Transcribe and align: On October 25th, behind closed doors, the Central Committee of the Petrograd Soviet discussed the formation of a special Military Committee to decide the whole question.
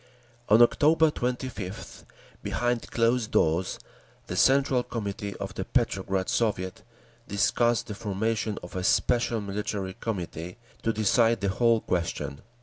On 0.49 0.63
October 0.63 1.11
25th, 1.11 2.05
behind 2.41 2.89
closed 2.89 3.29
doors, 3.29 3.77
the 4.25 4.35
Central 4.35 4.81
Committee 4.81 5.35
of 5.37 5.53
the 5.53 5.63
Petrograd 5.63 6.27
Soviet 6.27 6.81
discussed 7.27 7.85
the 7.85 7.93
formation 7.93 8.57
of 8.63 8.75
a 8.75 8.83
special 8.83 9.41
Military 9.41 9.93
Committee 9.93 10.57
to 10.81 10.91
decide 10.91 11.41
the 11.41 11.49
whole 11.49 11.81
question. 11.81 12.41